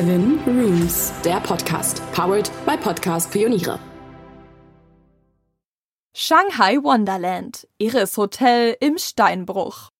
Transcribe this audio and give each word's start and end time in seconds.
Seven 0.00 0.40
Rooms, 0.46 1.12
der 1.26 1.40
Podcast, 1.40 2.00
powered 2.12 2.50
by 2.64 2.74
Podcast 2.74 3.30
Pioniere. 3.30 3.78
Shanghai 6.16 6.82
Wonderland, 6.82 7.68
irres 7.76 8.16
Hotel 8.16 8.78
im 8.80 8.96
Steinbruch. 8.96 9.90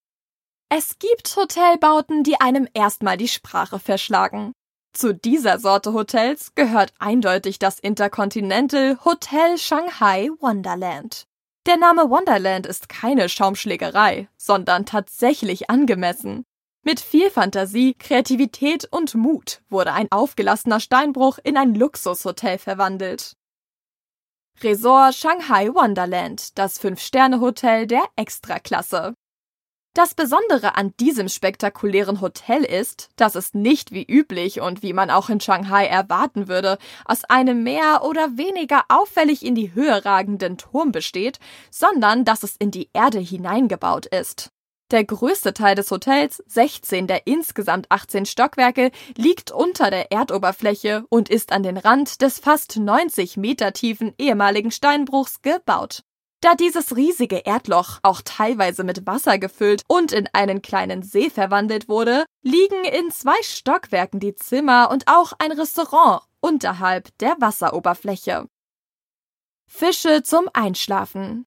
Es 0.71 0.99
gibt 0.99 1.37
Hotelbauten, 1.37 2.23
die 2.25 2.41
einem 2.41 2.67
erstmal 2.73 3.19
die 3.19 3.29
Sprache 3.29 3.79
verschlagen. 3.79 4.53
Zu 4.95 5.15
dieser 5.15 5.59
Sorte 5.59 5.93
Hotels 5.93 6.55
gehört 6.55 6.95
eindeutig 6.99 7.59
das 7.59 7.79
Intercontinental 7.79 8.99
Hotel 9.05 9.59
Shanghai 9.59 10.31
Wonderland. 10.41 11.25
Der 11.67 11.77
Name 11.77 12.09
Wonderland 12.09 12.67
ist 12.67 12.89
keine 12.89 13.29
Schaumschlägerei, 13.29 14.31
sondern 14.39 14.87
tatsächlich 14.87 15.69
angemessen. 15.69 16.47
Mit 16.83 16.99
viel 16.99 17.31
Fantasie, 17.31 17.95
Kreativität 17.95 18.89
und 18.91 19.15
Mut 19.15 19.61
wurde 19.69 19.93
ein 19.93 20.11
aufgelassener 20.11 20.81
Steinbruch 20.81 21.39
in 21.45 21.59
ein 21.59 21.75
Luxushotel 21.75 22.57
verwandelt. 22.57 23.37
Resort 24.63 25.15
Shanghai 25.15 25.69
Wonderland, 25.75 26.59
das 26.59 26.79
Fünf-Sterne-Hotel 26.79 27.87
der 27.87 28.05
Extraklasse. 28.17 29.15
Das 29.95 30.15
Besondere 30.15 30.77
an 30.77 30.95
diesem 31.01 31.29
spektakulären 31.29 32.23
Hotel 32.23 32.65
ist, 32.65 33.11
dass 33.17 33.35
es 33.35 33.53
nicht 33.53 33.93
wie 33.93 34.05
üblich 34.05 34.61
und 34.61 34.83
wie 34.83 34.93
man 34.93 35.11
auch 35.11 35.29
in 35.29 35.41
Shanghai 35.41 35.87
erwarten 35.87 36.49
würde, 36.49 36.79
aus 37.05 37.25
einem 37.25 37.63
mehr 37.63 38.05
oder 38.05 38.39
weniger 38.39 38.85
auffällig 38.89 39.45
in 39.45 39.55
die 39.55 39.75
Höhe 39.75 40.05
ragenden 40.05 40.57
Turm 40.57 40.93
besteht, 40.93 41.41
sondern 41.71 42.25
dass 42.25 42.43
es 42.43 42.57
in 42.57 42.71
die 42.71 42.89
Erde 42.95 43.19
hineingebaut 43.19 44.07
ist. 44.07 44.51
Der 44.91 45.05
größte 45.05 45.55
Teil 45.55 45.77
des 45.77 45.91
Hotels, 45.93 46.43
16 46.47 47.07
der 47.07 47.27
insgesamt 47.29 47.87
18 47.91 48.27
Stockwerke, 48.27 48.91
liegt 49.17 49.53
unter 49.53 49.89
der 49.91 50.11
Erdoberfläche 50.11 51.05
und 51.11 51.29
ist 51.29 51.53
an 51.53 51.63
den 51.63 51.77
Rand 51.77 52.23
des 52.23 52.41
fast 52.41 52.77
90 52.77 53.37
Meter 53.37 53.73
tiefen 53.73 54.13
ehemaligen 54.19 54.73
Steinbruchs 54.73 55.43
gebaut. 55.43 56.03
Da 56.41 56.55
dieses 56.55 56.97
riesige 56.97 57.37
Erdloch 57.37 57.99
auch 58.03 58.23
teilweise 58.25 58.83
mit 58.83 59.07
Wasser 59.07 59.39
gefüllt 59.39 59.83
und 59.87 60.11
in 60.11 60.27
einen 60.33 60.63
kleinen 60.63 61.03
See 61.03 61.31
verwandelt 61.31 61.89
wurde, 61.89 62.25
liegen 62.43 62.85
in 62.85 63.11
zwei 63.11 63.41
Stockwerken 63.43 64.19
die 64.19 64.35
Zimmer 64.35 64.91
und 64.91 65.07
auch 65.07 65.35
ein 65.39 65.53
Restaurant 65.53 66.23
unterhalb 66.41 67.17
der 67.19 67.37
Wasseroberfläche. 67.39 68.49
Fische 69.67 70.23
zum 70.25 70.49
Einschlafen. 70.53 71.47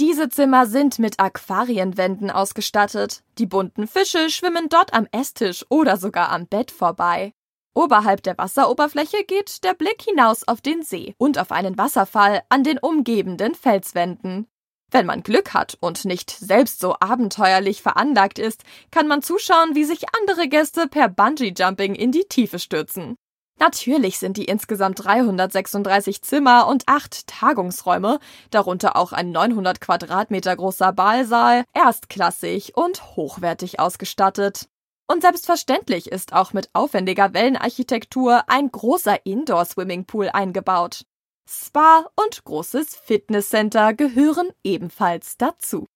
Diese 0.00 0.30
Zimmer 0.30 0.64
sind 0.64 0.98
mit 0.98 1.20
Aquarienwänden 1.20 2.30
ausgestattet. 2.30 3.22
Die 3.36 3.44
bunten 3.44 3.86
Fische 3.86 4.30
schwimmen 4.30 4.70
dort 4.70 4.94
am 4.94 5.06
Esstisch 5.12 5.66
oder 5.68 5.98
sogar 5.98 6.30
am 6.30 6.46
Bett 6.46 6.70
vorbei. 6.70 7.34
Oberhalb 7.74 8.22
der 8.22 8.38
Wasseroberfläche 8.38 9.24
geht 9.24 9.62
der 9.62 9.74
Blick 9.74 10.00
hinaus 10.00 10.48
auf 10.48 10.62
den 10.62 10.82
See 10.82 11.14
und 11.18 11.38
auf 11.38 11.52
einen 11.52 11.76
Wasserfall 11.76 12.40
an 12.48 12.64
den 12.64 12.78
umgebenden 12.78 13.54
Felswänden. 13.54 14.46
Wenn 14.90 15.04
man 15.04 15.22
Glück 15.22 15.52
hat 15.52 15.76
und 15.80 16.06
nicht 16.06 16.30
selbst 16.30 16.80
so 16.80 16.96
abenteuerlich 16.98 17.82
veranlagt 17.82 18.38
ist, 18.38 18.64
kann 18.90 19.06
man 19.06 19.20
zuschauen, 19.20 19.74
wie 19.74 19.84
sich 19.84 20.06
andere 20.18 20.48
Gäste 20.48 20.88
per 20.88 21.10
Bungee-Jumping 21.10 21.94
in 21.94 22.10
die 22.10 22.24
Tiefe 22.24 22.58
stürzen. 22.58 23.16
Natürlich 23.60 24.18
sind 24.18 24.38
die 24.38 24.46
insgesamt 24.46 25.04
336 25.04 26.22
Zimmer 26.22 26.66
und 26.66 26.84
acht 26.86 27.26
Tagungsräume, 27.26 28.18
darunter 28.50 28.96
auch 28.96 29.12
ein 29.12 29.32
900 29.32 29.82
Quadratmeter 29.82 30.56
großer 30.56 30.94
Ballsaal, 30.94 31.64
erstklassig 31.74 32.74
und 32.74 33.16
hochwertig 33.16 33.78
ausgestattet. 33.78 34.70
Und 35.06 35.20
selbstverständlich 35.20 36.10
ist 36.10 36.32
auch 36.32 36.54
mit 36.54 36.70
aufwendiger 36.72 37.34
Wellenarchitektur 37.34 38.44
ein 38.48 38.70
großer 38.70 39.26
Indoor-Swimmingpool 39.26 40.30
eingebaut. 40.30 41.02
Spa 41.46 42.06
und 42.16 42.42
großes 42.44 42.96
Fitnesscenter 42.96 43.92
gehören 43.92 44.48
ebenfalls 44.64 45.36
dazu. 45.36 45.86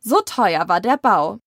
So 0.00 0.20
teuer 0.20 0.68
war 0.68 0.80
der 0.82 0.98
Bau. 0.98 1.38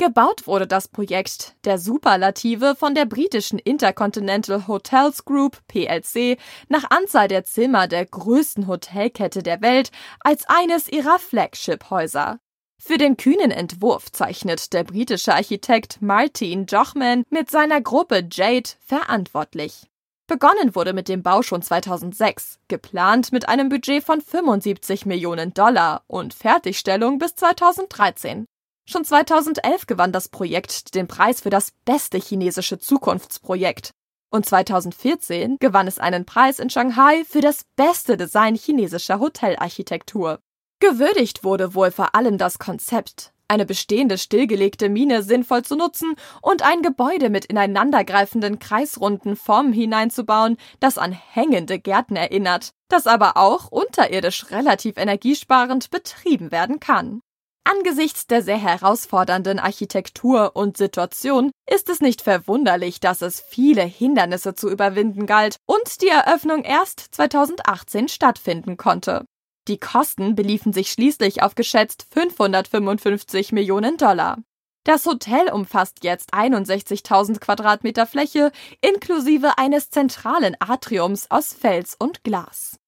Gebaut 0.00 0.46
wurde 0.46 0.66
das 0.66 0.88
Projekt 0.88 1.56
der 1.66 1.76
Superlative 1.76 2.74
von 2.74 2.94
der 2.94 3.04
britischen 3.04 3.58
Intercontinental 3.58 4.66
Hotels 4.66 5.26
Group 5.26 5.58
PLC 5.68 6.38
nach 6.70 6.90
Anzahl 6.90 7.28
der 7.28 7.44
Zimmer 7.44 7.86
der 7.86 8.06
größten 8.06 8.66
Hotelkette 8.66 9.42
der 9.42 9.60
Welt 9.60 9.90
als 10.20 10.46
eines 10.48 10.88
ihrer 10.88 11.18
Flagship-Häuser. 11.18 12.40
Für 12.82 12.96
den 12.96 13.18
kühnen 13.18 13.50
Entwurf 13.50 14.10
zeichnet 14.10 14.72
der 14.72 14.84
britische 14.84 15.34
Architekt 15.34 16.00
Martin 16.00 16.64
Jochman 16.64 17.24
mit 17.28 17.50
seiner 17.50 17.82
Gruppe 17.82 18.26
Jade 18.32 18.70
verantwortlich. 18.80 19.90
Begonnen 20.26 20.74
wurde 20.74 20.94
mit 20.94 21.10
dem 21.10 21.22
Bau 21.22 21.42
schon 21.42 21.60
2006, 21.60 22.58
geplant 22.68 23.32
mit 23.32 23.50
einem 23.50 23.68
Budget 23.68 24.02
von 24.02 24.22
75 24.22 25.04
Millionen 25.04 25.52
Dollar 25.52 26.04
und 26.06 26.32
Fertigstellung 26.32 27.18
bis 27.18 27.34
2013. 27.34 28.46
Schon 28.90 29.04
2011 29.04 29.86
gewann 29.86 30.10
das 30.10 30.28
Projekt 30.28 30.96
den 30.96 31.06
Preis 31.06 31.42
für 31.42 31.50
das 31.50 31.70
beste 31.84 32.18
chinesische 32.18 32.80
Zukunftsprojekt. 32.80 33.92
Und 34.32 34.46
2014 34.46 35.58
gewann 35.60 35.86
es 35.86 36.00
einen 36.00 36.24
Preis 36.24 36.58
in 36.58 36.70
Shanghai 36.70 37.22
für 37.24 37.40
das 37.40 37.62
beste 37.76 38.16
Design 38.16 38.56
chinesischer 38.56 39.20
Hotelarchitektur. 39.20 40.40
Gewürdigt 40.80 41.44
wurde 41.44 41.76
wohl 41.76 41.92
vor 41.92 42.16
allem 42.16 42.36
das 42.36 42.58
Konzept, 42.58 43.32
eine 43.46 43.64
bestehende 43.64 44.18
stillgelegte 44.18 44.88
Mine 44.88 45.22
sinnvoll 45.22 45.62
zu 45.62 45.76
nutzen 45.76 46.16
und 46.42 46.62
ein 46.62 46.82
Gebäude 46.82 47.30
mit 47.30 47.44
ineinandergreifenden 47.44 48.58
kreisrunden 48.58 49.36
Formen 49.36 49.72
hineinzubauen, 49.72 50.56
das 50.80 50.98
an 50.98 51.12
hängende 51.12 51.78
Gärten 51.78 52.16
erinnert, 52.16 52.70
das 52.88 53.06
aber 53.06 53.36
auch 53.36 53.68
unterirdisch 53.68 54.50
relativ 54.50 54.96
energiesparend 54.96 55.90
betrieben 55.90 56.50
werden 56.50 56.80
kann. 56.80 57.20
Angesichts 57.64 58.26
der 58.26 58.42
sehr 58.42 58.58
herausfordernden 58.58 59.58
Architektur 59.58 60.56
und 60.56 60.76
Situation 60.76 61.50
ist 61.70 61.88
es 61.88 62.00
nicht 62.00 62.22
verwunderlich, 62.22 63.00
dass 63.00 63.22
es 63.22 63.40
viele 63.40 63.82
Hindernisse 63.82 64.54
zu 64.54 64.70
überwinden 64.70 65.26
galt 65.26 65.56
und 65.66 66.00
die 66.02 66.08
Eröffnung 66.08 66.64
erst 66.64 67.00
2018 67.14 68.08
stattfinden 68.08 68.76
konnte. 68.76 69.24
Die 69.68 69.78
Kosten 69.78 70.34
beliefen 70.34 70.72
sich 70.72 70.90
schließlich 70.90 71.42
auf 71.42 71.54
geschätzt 71.54 72.06
555 72.10 73.52
Millionen 73.52 73.98
Dollar. 73.98 74.38
Das 74.84 75.04
Hotel 75.04 75.52
umfasst 75.52 76.02
jetzt 76.02 76.32
61.000 76.32 77.38
Quadratmeter 77.38 78.06
Fläche 78.06 78.50
inklusive 78.80 79.58
eines 79.58 79.90
zentralen 79.90 80.56
Atriums 80.58 81.30
aus 81.30 81.52
Fels 81.52 81.94
und 81.98 82.24
Glas. 82.24 82.78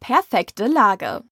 Perfekte 0.00 0.66
Lage. 0.66 1.22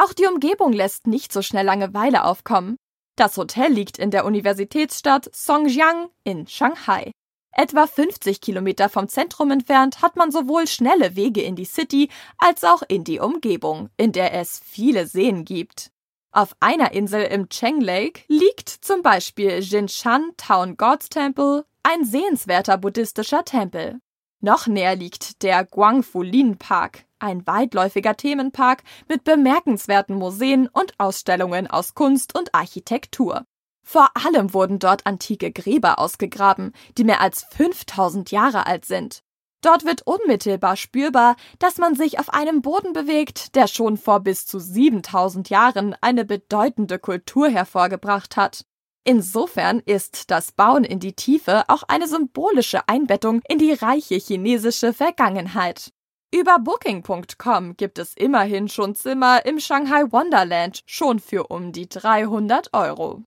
Auch 0.00 0.12
die 0.12 0.26
Umgebung 0.26 0.72
lässt 0.72 1.08
nicht 1.08 1.32
so 1.32 1.42
schnell 1.42 1.66
Langeweile 1.66 2.24
aufkommen. 2.24 2.76
Das 3.16 3.36
Hotel 3.36 3.72
liegt 3.72 3.98
in 3.98 4.12
der 4.12 4.24
Universitätsstadt 4.24 5.28
Songjiang 5.34 6.08
in 6.22 6.46
Shanghai. 6.46 7.10
Etwa 7.50 7.88
50 7.88 8.40
Kilometer 8.40 8.88
vom 8.88 9.08
Zentrum 9.08 9.50
entfernt 9.50 10.00
hat 10.00 10.14
man 10.14 10.30
sowohl 10.30 10.68
schnelle 10.68 11.16
Wege 11.16 11.42
in 11.42 11.56
die 11.56 11.64
City 11.64 12.10
als 12.38 12.62
auch 12.62 12.82
in 12.86 13.02
die 13.02 13.18
Umgebung, 13.18 13.90
in 13.96 14.12
der 14.12 14.34
es 14.34 14.60
viele 14.64 15.08
Seen 15.08 15.44
gibt. 15.44 15.90
Auf 16.30 16.54
einer 16.60 16.92
Insel 16.92 17.22
im 17.22 17.48
Cheng 17.48 17.80
Lake 17.80 18.22
liegt 18.28 18.68
zum 18.68 19.02
Beispiel 19.02 19.58
Jinshan 19.58 20.30
Town 20.36 20.76
Gods 20.76 21.08
Temple, 21.08 21.64
ein 21.82 22.04
sehenswerter 22.04 22.78
buddhistischer 22.78 23.44
Tempel. 23.44 23.98
Noch 24.40 24.68
näher 24.68 24.94
liegt 24.94 25.42
der 25.42 25.64
Guangfulin 25.64 26.56
Park, 26.56 27.04
ein 27.20 27.46
weitläufiger 27.46 28.16
Themenpark 28.16 28.82
mit 29.08 29.24
bemerkenswerten 29.24 30.16
Museen 30.16 30.68
und 30.68 30.94
Ausstellungen 30.98 31.66
aus 31.66 31.94
Kunst 31.94 32.38
und 32.38 32.54
Architektur. 32.54 33.44
Vor 33.82 34.10
allem 34.14 34.52
wurden 34.52 34.78
dort 34.78 35.06
antike 35.06 35.50
Gräber 35.50 35.98
ausgegraben, 35.98 36.72
die 36.98 37.04
mehr 37.04 37.20
als 37.20 37.44
5000 37.52 38.30
Jahre 38.30 38.66
alt 38.66 38.84
sind. 38.84 39.22
Dort 39.60 39.84
wird 39.84 40.02
unmittelbar 40.06 40.76
spürbar, 40.76 41.36
dass 41.58 41.78
man 41.78 41.96
sich 41.96 42.20
auf 42.20 42.32
einem 42.32 42.62
Boden 42.62 42.92
bewegt, 42.92 43.56
der 43.56 43.66
schon 43.66 43.96
vor 43.96 44.20
bis 44.20 44.46
zu 44.46 44.60
7000 44.60 45.50
Jahren 45.50 45.96
eine 46.00 46.24
bedeutende 46.24 46.98
Kultur 46.98 47.48
hervorgebracht 47.48 48.36
hat. 48.36 48.64
Insofern 49.04 49.80
ist 49.80 50.30
das 50.30 50.52
Bauen 50.52 50.84
in 50.84 51.00
die 51.00 51.14
Tiefe 51.14 51.64
auch 51.68 51.82
eine 51.84 52.06
symbolische 52.06 52.86
Einbettung 52.88 53.40
in 53.48 53.58
die 53.58 53.72
reiche 53.72 54.16
chinesische 54.16 54.92
Vergangenheit. 54.92 55.92
Über 56.30 56.58
Booking.com 56.58 57.78
gibt 57.78 57.98
es 57.98 58.12
immerhin 58.14 58.68
schon 58.68 58.94
Zimmer 58.94 59.46
im 59.46 59.58
Shanghai 59.58 60.04
Wonderland 60.12 60.82
schon 60.84 61.20
für 61.20 61.46
um 61.46 61.72
die 61.72 61.88
300 61.88 62.74
Euro. 62.74 63.24